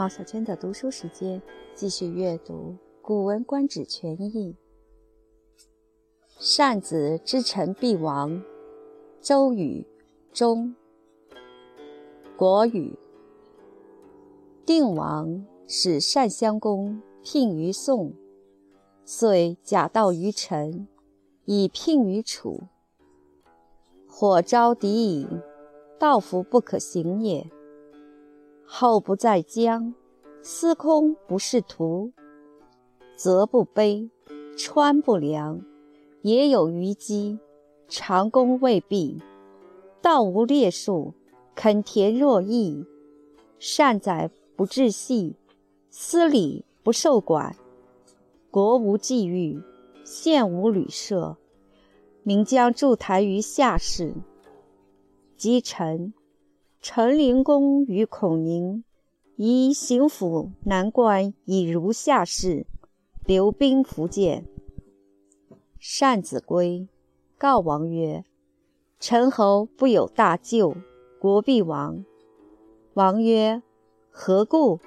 [0.00, 1.42] 毛小娟的读书时间，
[1.74, 2.54] 继续阅读
[3.02, 4.54] 《古文观止全译》。
[6.38, 8.42] 善子之臣必亡。
[9.20, 9.86] 周瑜
[10.32, 10.74] 中。
[12.34, 12.98] 国语。
[14.64, 18.14] 定王使善襄公聘于宋，
[19.04, 20.88] 遂假道于陈，
[21.44, 22.62] 以聘于楚。
[24.08, 25.42] 火招敌营，
[25.98, 27.46] 道夫不可行也。
[28.72, 29.92] 后不在江，
[30.42, 32.12] 司空不是图。
[33.16, 34.08] 泽不卑，
[34.56, 35.60] 川不凉，
[36.22, 37.40] 也有虞姬，
[37.88, 39.20] 长弓未毕，
[40.00, 41.14] 道无列数，
[41.56, 42.86] 垦田若邑。
[43.58, 45.34] 善宰不治细，
[45.90, 47.56] 司礼不受管。
[48.52, 49.60] 国无际遇，
[50.04, 51.36] 县无旅社，
[52.22, 54.14] 名将筑台于下室。
[55.36, 56.14] 击臣。
[56.82, 58.84] 陈灵公与孔宁
[59.36, 62.66] 以行府南关以如下事，
[63.26, 64.46] 留兵福建。
[66.00, 66.88] 单子归，
[67.36, 68.24] 告王曰
[68.98, 70.74] ：“陈侯不有大救，
[71.18, 72.02] 国必亡。”
[72.94, 73.60] 王曰
[74.08, 74.80] ：“何故？”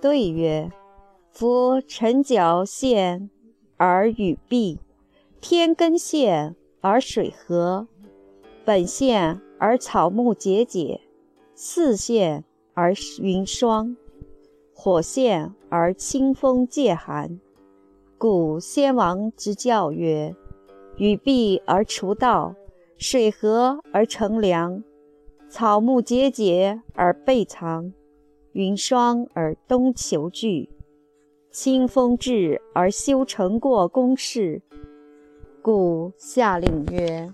[0.00, 0.72] 对曰
[1.30, 3.28] ：“夫臣角陷
[3.76, 4.78] 而雨闭，
[5.42, 7.86] 天根陷而水合，
[8.64, 11.00] 本陷。”而草木节节，
[11.54, 12.42] 四现
[12.74, 13.96] 而云霜，
[14.74, 17.38] 火现而清风借寒。
[18.18, 20.34] 故先王之教曰：
[20.96, 22.56] 雨闭而除道，
[22.96, 24.82] 水涸而成梁，
[25.48, 27.92] 草木节节而备藏，
[28.54, 30.70] 云霜而冬求聚，
[31.52, 34.60] 清风至而修成过宫室。
[35.62, 37.32] 故下令曰。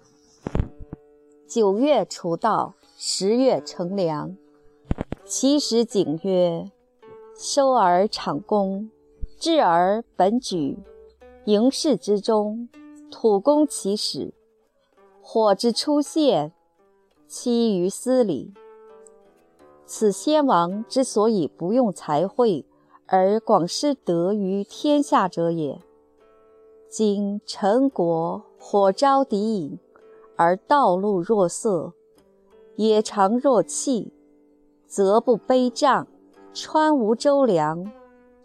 [1.48, 4.36] 九月除道，十月乘凉。
[5.24, 6.70] 其实景曰：
[7.34, 8.90] 收而场公，
[9.38, 10.76] 至而本举，
[11.46, 12.68] 营室之中，
[13.10, 14.34] 土公其始。
[15.22, 16.52] 火之出现，
[17.26, 18.52] 期于斯礼。
[19.86, 22.66] 此先王之所以不用才会
[23.06, 25.80] 而广施德于天下者也。
[26.90, 29.78] 今陈国火招敌营。
[30.38, 31.92] 而道路若塞，
[32.76, 34.12] 野常若弃，
[34.86, 36.06] 则不卑障，
[36.54, 37.90] 川无周梁，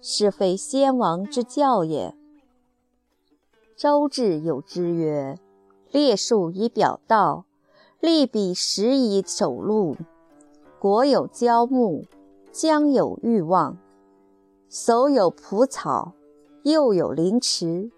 [0.02, 2.16] 是非先王之教也。
[3.78, 5.38] 周至有之曰
[5.94, 7.46] ：“列树以表道，
[8.00, 9.96] 利彼时以守路。
[10.80, 12.06] 国有交木，
[12.52, 13.78] 将有欲望，
[14.68, 16.14] 叟有蒲草，
[16.64, 17.92] 又有灵池，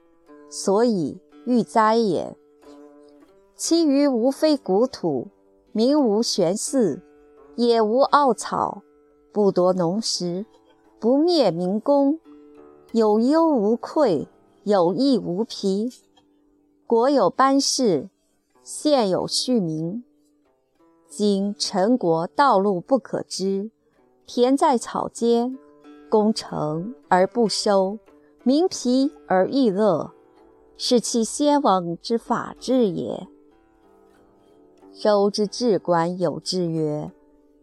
[0.50, 2.35] 所以欲哉也。”
[3.57, 5.29] 其余无非古土，
[5.71, 7.01] 名无玄寺，
[7.55, 8.81] 也无奥草，
[9.31, 10.45] 不夺农时，
[10.99, 12.19] 不灭民工，
[12.91, 14.27] 有忧无愧，
[14.63, 15.89] 有义无疲。
[16.85, 18.09] 国有班氏，
[18.61, 20.03] 县有序名。
[21.07, 23.72] 今陈国道路不可知，
[24.25, 25.57] 田在草间，
[26.09, 27.99] 攻城而不收，
[28.43, 30.11] 民疲而欲乐，
[30.75, 33.29] 是其先王之法治也。
[34.97, 37.11] 周之至官有之曰：“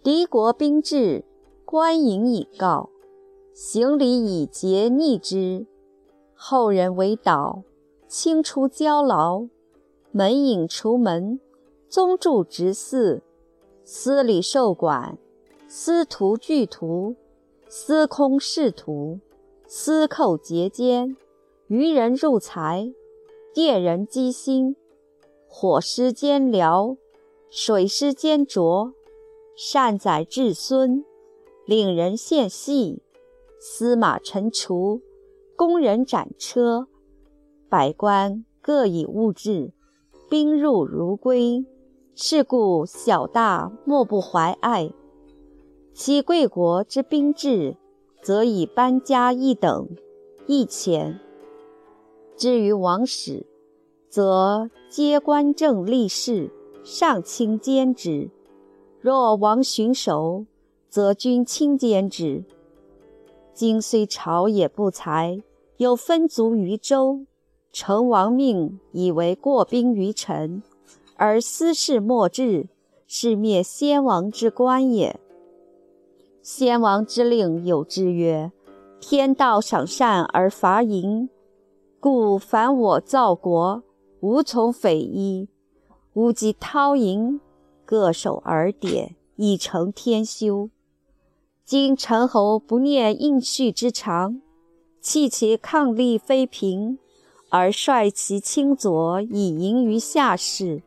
[0.04, 1.24] 敌国兵至，
[1.64, 2.90] 官营以告，
[3.54, 5.64] 行礼以节逆之。
[6.34, 7.62] 后人为导，
[8.06, 9.46] 清出交劳，
[10.10, 11.40] 门引除门，
[11.88, 13.22] 宗助执祀，
[13.82, 15.16] 司礼受管，
[15.66, 17.16] 司徒具徒，
[17.66, 19.20] 司空侍徒，
[19.66, 21.16] 司寇节奸，
[21.68, 22.92] 愚人入财，
[23.54, 24.76] 猎人积薪，
[25.48, 26.96] 火师兼僚。”
[27.54, 28.94] 水师兼卓，
[29.54, 31.04] 善宰至孙，
[31.66, 33.02] 令人献细，
[33.60, 35.02] 司马陈除，
[35.54, 36.86] 工人斩车，
[37.68, 39.74] 百官各以物质，
[40.30, 41.66] 兵入如归。
[42.14, 44.90] 是故小大莫不怀爱。
[45.92, 47.76] 其贵国之兵制，
[48.22, 49.90] 则以班加一等，
[50.46, 51.20] 一钱。
[52.34, 53.46] 至于王室，
[54.08, 56.50] 则皆官正立事。
[56.84, 58.28] 上卿兼之，
[59.00, 60.46] 若王巡守，
[60.88, 62.42] 则君卿兼之。
[63.54, 65.40] 今虽朝野不才，
[65.76, 67.24] 有分族于周，
[67.72, 70.60] 成王命以为过兵于臣，
[71.14, 72.66] 而私事莫治，
[73.06, 75.20] 是灭先王之官也。
[76.42, 78.50] 先王之令有之曰：
[78.98, 81.28] 天道赏善而罚淫，
[82.00, 83.84] 故凡我造国，
[84.18, 85.48] 无从匪夷。
[86.14, 87.40] 吾及韬盈，
[87.86, 90.68] 各守而典，以成天修。
[91.64, 94.42] 今陈侯不念应续之长，
[95.00, 96.98] 弃其抗力非平，
[97.48, 100.82] 而率其轻左以迎于下士，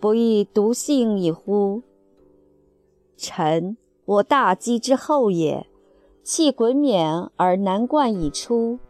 [0.00, 1.82] 不亦独幸矣乎？
[3.16, 5.68] 臣我大姬之后也，
[6.24, 8.80] 弃衮冕而南冠以出，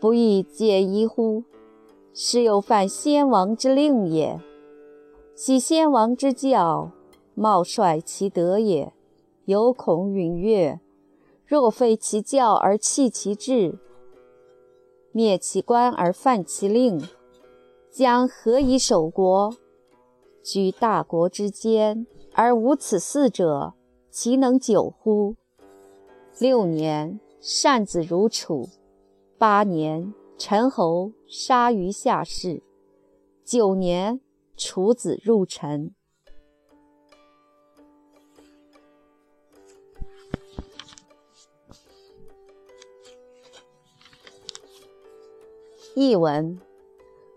[0.00, 1.44] 不亦解疑乎？
[2.14, 4.40] 是又犯先王之令也。
[5.42, 6.92] 喜先王之教，
[7.34, 8.92] 冒率其德也。
[9.46, 10.78] 有恐允越，
[11.46, 13.78] 若废其教而弃其志，
[15.12, 17.00] 灭其官而犯其令，
[17.90, 19.56] 将何以守国？
[20.42, 23.72] 居大国之间而无此四者，
[24.10, 25.36] 其能久乎？
[26.38, 28.68] 六年，善子如楚；
[29.38, 32.60] 八年，陈侯杀于下士；
[33.42, 34.20] 九年，
[34.60, 35.94] 楚子入陈。
[45.94, 46.60] 译文：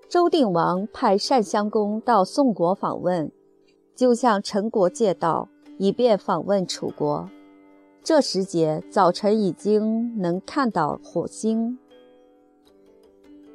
[0.10, 3.32] 周定王派单襄公到宋国访问，
[3.96, 5.48] 就向陈国借道，
[5.80, 7.30] 以便访问楚国。
[8.04, 11.80] 这时节早晨已经能看到火星，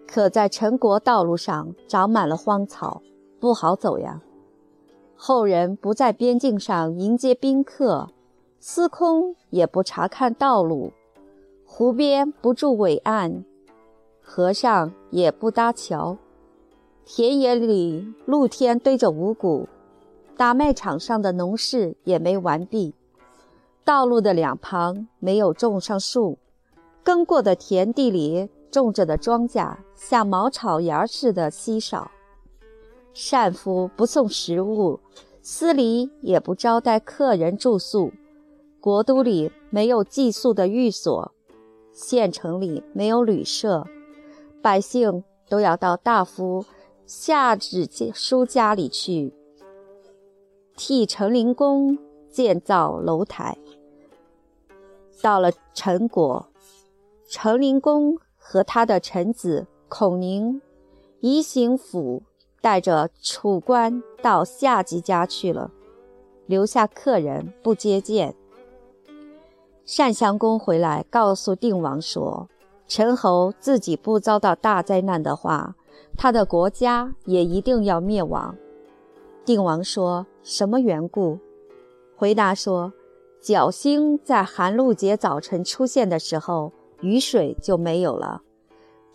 [0.06, 3.03] 可在陈国道路上长满了荒草。
[3.40, 4.20] 不好走呀！
[5.14, 8.08] 后人不在边境上迎接宾客，
[8.61, 10.93] 司空也不查看道路，
[11.64, 13.44] 湖边不筑伟岸，
[14.20, 16.17] 河上也不搭桥，
[17.05, 19.69] 田野里露天堆着五谷，
[20.37, 22.94] 大麦场上的农事也没完毕，
[23.85, 26.38] 道路的两旁没有种上树，
[27.02, 32.11] 耕过的田地里种着的庄稼像茅草芽似的稀少。
[33.19, 35.00] 单夫不送食物，
[35.43, 38.12] 司礼也不招待客人住宿，
[38.81, 41.32] 国都里没有寄宿的寓所，
[41.93, 43.85] 县城里没有旅社，
[44.62, 46.65] 百姓都要到大夫
[47.06, 49.35] 夏子书家里去，
[50.76, 51.99] 替陈灵公
[52.31, 53.59] 建造楼台。
[55.21, 56.47] 到了陈国，
[57.29, 60.62] 陈灵公和他的臣子孔宁
[61.19, 62.23] 移行府。
[62.61, 65.71] 带着楚官到夏姬家去了，
[66.47, 68.35] 留下客人不接见。
[69.97, 72.49] 单襄公回来告诉定王说
[72.87, 75.77] ：“陈侯自己不遭到大灾难的话，
[76.17, 78.55] 他的国家也一定要灭亡。”
[79.47, 81.39] 定王说：“什么缘故？”
[82.17, 82.93] 回答说
[83.41, 88.43] ：“角星在寒露节早晨出现的时候，雨水就没有了。”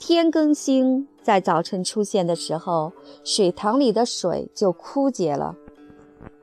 [0.05, 2.91] 天更星在早晨出现的时候，
[3.23, 5.55] 水塘里的水就枯竭了；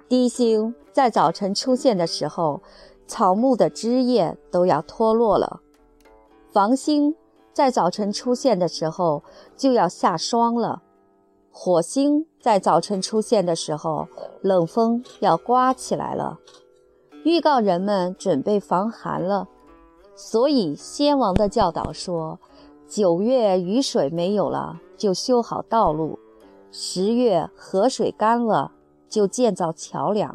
[0.09, 2.63] 低星在早晨出现的时候，
[3.07, 5.61] 草木的枝叶都要脱落了；
[6.51, 7.15] 房星
[7.53, 9.23] 在早晨出现的时候
[9.59, 10.81] 就要下霜了；
[11.51, 14.09] 火星在早晨出现的时候，
[14.41, 16.39] 冷风要刮起来了，
[17.25, 19.47] 预告人们准备防寒了。
[20.17, 22.41] 所以先王的教导说。
[22.91, 26.19] 九月雨水没有了，就修好道路；
[26.73, 28.73] 十月河水干了，
[29.09, 30.35] 就建造桥梁；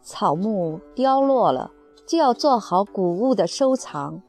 [0.00, 1.70] 草木凋落了，
[2.06, 4.22] 就要做好谷物的收藏；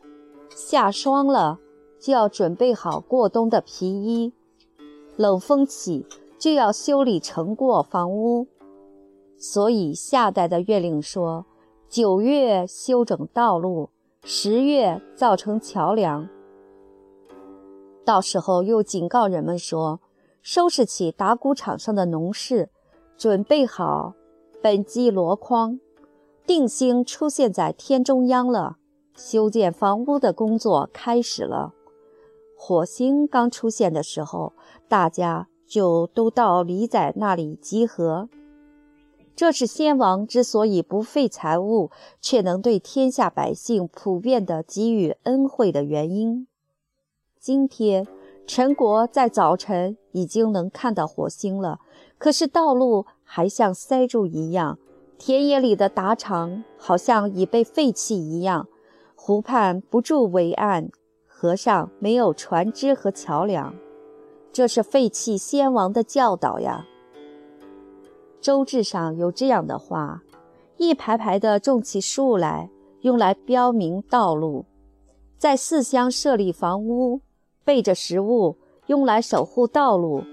[0.50, 1.60] 下霜了，
[1.98, 4.34] 就要准备好过冬的皮衣；
[5.16, 6.06] 冷风起，
[6.38, 8.48] 就要修理城过房屋。
[9.38, 11.46] 所以夏代的月令说：
[11.88, 13.92] 九月修整道路，
[14.26, 16.28] 十月造成桥梁。
[18.10, 20.02] 到时候又警告人们说
[20.42, 22.72] ：“收拾起打谷场上的农事，
[23.16, 24.16] 准备好
[24.64, 25.80] 本基箩筐。
[26.44, 28.78] 定星出现在天中央了，
[29.16, 31.76] 修建房屋的工作开始了。
[32.58, 34.54] 火星刚出现的时候，
[34.88, 38.28] 大家就都到李宰那里集合。
[39.36, 46.48] 这是先王之所以不费财物，却能对天下百姓普遍地给予恩惠的原因。”
[47.42, 48.06] 今天，
[48.46, 51.80] 陈国在早晨已经能看到火星了，
[52.18, 54.78] 可是道路还像塞住一样，
[55.18, 58.68] 田野里的达场好像已被废弃一样，
[59.16, 60.90] 湖畔不筑伟岸，
[61.26, 63.74] 河上没有船只和桥梁，
[64.52, 66.86] 这是废弃先王的教导呀。
[68.42, 70.24] 周志上有这样的话：
[70.76, 72.70] 一排排的种起树来，
[73.00, 74.66] 用来标明道路，
[75.38, 77.22] 在四乡设立房屋。
[77.64, 80.24] 备着食物，用来守护道路。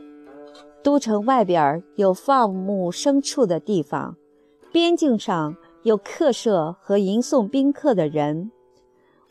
[0.82, 4.16] 都城外边有放牧牲畜的地方，
[4.70, 8.52] 边境上有客舍和迎送宾客的人，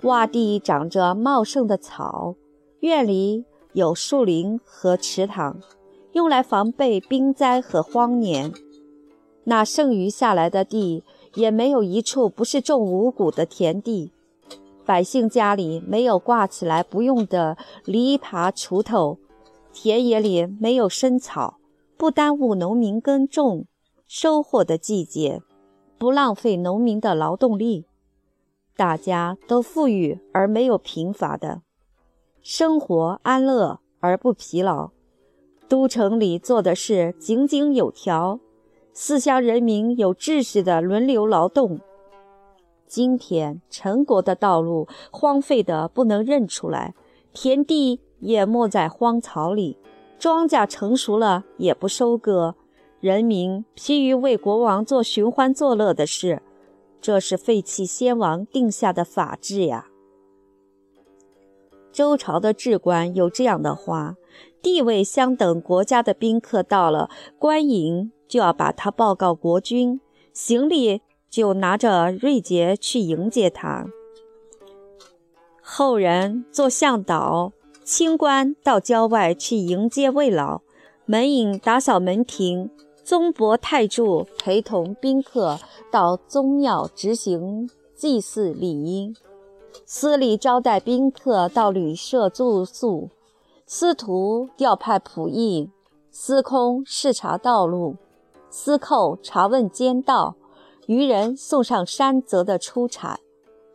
[0.01, 2.35] 洼地长着茂盛的草，
[2.81, 5.59] 院里有树林和池塘，
[6.11, 8.51] 用来防备冰灾和荒年。
[9.45, 11.03] 那剩余下来的地，
[11.35, 14.11] 也没有一处不是种五谷的田地。
[14.85, 19.17] 百姓家里没有挂起来不用的犁耙锄头，
[19.73, 21.57] 田野里没有生草，
[21.97, 23.65] 不耽误农民耕种
[24.07, 25.41] 收获的季节，
[25.97, 27.85] 不浪费农民的劳动力。
[28.77, 31.61] 大家都富裕而没有贫乏的，
[32.41, 34.91] 生活安乐而不疲劳。
[35.67, 38.39] 都城里做的事井井有条，
[38.93, 41.79] 四乡人民有秩序的轮流劳动。
[42.87, 46.93] 今天陈国的道路荒废的不能认出来，
[47.33, 49.77] 田地淹没在荒草里，
[50.17, 52.55] 庄稼成熟了也不收割，
[52.99, 56.41] 人民疲于为国王做寻欢作乐的事，
[57.01, 59.87] 这是废弃先王定下的法制呀。
[61.91, 64.15] 周朝的治官有这样的话：
[64.61, 69.99] 地位相等国家的宾客到了官营，就要把他报告国君，
[70.33, 71.01] 行李。
[71.35, 73.87] 就拿着瑞节去迎接他。
[75.61, 77.51] 后人做向导，
[77.83, 80.61] 清官到郊外去迎接未老，
[81.05, 82.69] 门尹打扫门庭，
[83.03, 85.59] 宗伯太柱陪同宾客
[85.91, 89.13] 到宗庙执行祭祀礼仪，
[89.85, 93.09] 司礼招待宾客到旅社住宿，
[93.65, 95.69] 司徒调派仆役，
[96.09, 97.97] 司空视察道路，
[98.49, 100.37] 司寇查问街道。
[100.87, 103.19] 渔人送上山泽的出产，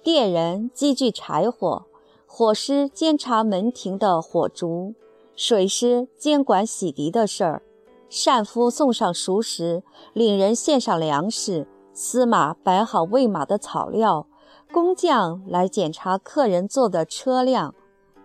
[0.02, 1.86] 店人积聚柴火，
[2.24, 4.94] 火师监察门庭的火烛，
[5.34, 7.62] 水师监管洗涤的事儿，
[8.08, 14.28] 膳夫送上熟食，领人献上粮食，司马摆好喂马的草料，
[14.72, 17.74] 工匠来检查客人坐的车辆，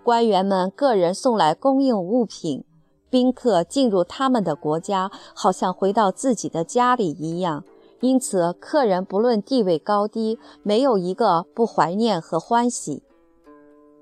[0.03, 2.63] 官员们个人送来供应物品，
[3.09, 7.63] 宾客进入他们的国家，好像回到自己的家里一样。
[8.05, 13.01] 因此，客人不论地位高低，没有一个不怀念和欢喜。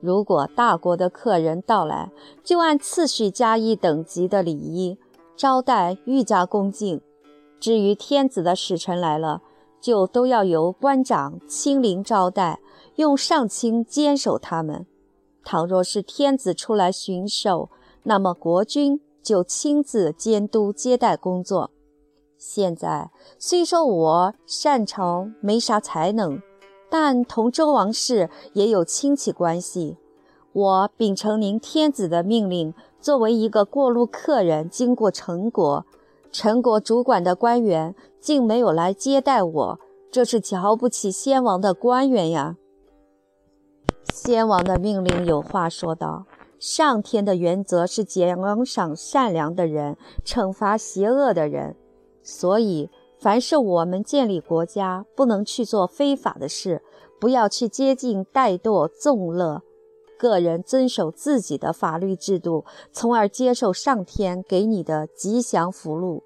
[0.01, 2.12] 如果大国的客人到来，
[2.43, 4.98] 就按次序加一等级的礼仪
[5.38, 7.00] 招待，愈加恭敬。
[7.62, 9.41] 至于天子的使臣来了，
[9.79, 12.60] 就都要由官长亲临招待，
[12.98, 14.86] 用上卿坚守他们。
[15.45, 17.69] 倘若是天子出来巡狩，
[18.03, 21.72] 那么国君就亲自监督接待工作。
[22.46, 23.10] 现在
[23.40, 26.42] 虽说我擅长没啥才能，
[26.90, 29.98] 但同周王室也有亲戚关系。
[30.52, 35.86] 我秉承您天子的命令，作为一个过路客人经过陈国，
[36.34, 39.80] 陈国主管的官员竟没有来接待我，
[40.12, 42.58] 这是瞧不起先王的官员呀！
[44.14, 46.26] 先王的命令有话说道：
[46.60, 49.96] 上天的原则是奖赏善良的人，
[50.26, 51.78] 惩罚邪恶的人。
[52.24, 52.89] 所以，
[53.20, 56.82] 凡是我们建立国家，不能去做非法的事，
[57.20, 59.62] 不要去接近怠惰纵乐。
[60.18, 62.63] 个人遵守自己的法律制度，
[62.94, 66.24] 从而接受上天给你的吉祥福禄。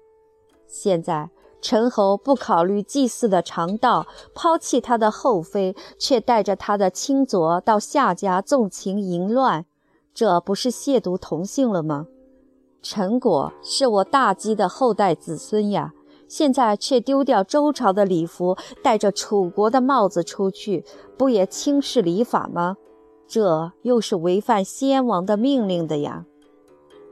[0.68, 9.66] 现在，陈侯不考虑祭祀的常道，抛弃他的后妃，却带着他的亲族到夏家纵情淫乱，
[10.14, 12.06] 这不是亵渎同性了吗？
[12.90, 15.92] 陈果是我大姬的后代子孙呀，
[16.26, 20.86] 现在却丢掉周朝的礼服，戴着楚国的帽子出去，
[21.18, 22.78] 不也轻视礼法吗？
[23.26, 26.24] 这又是违反先王的命令的呀。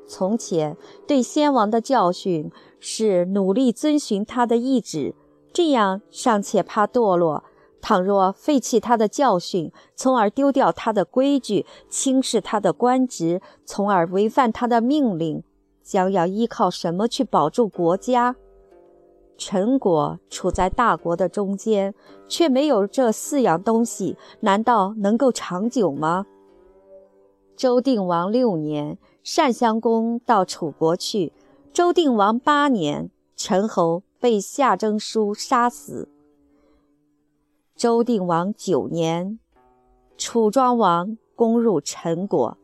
[0.09, 5.14] 从前对先王的教训是努力遵循他的意志，
[5.52, 7.42] 这样尚且怕堕落；
[7.83, 15.42] 倘若废弃他的教训，从而丢掉他的规矩，轻视他的官职，从而违反他的命令。
[15.87, 18.35] 将要依靠什么去保住国家？
[19.38, 21.95] 陈国处在大国的中间，
[22.26, 26.26] 却没有这四样东西，难道能够长久吗？
[27.55, 28.99] 周定王六年，
[29.37, 31.31] 单襄公到楚国去；
[31.73, 36.09] 周定王八年，陈侯被夏征舒杀死；
[37.76, 39.38] 周定王九年，
[40.19, 42.59] 楚庄王攻入陈国。